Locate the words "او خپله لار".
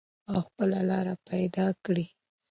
0.29-1.07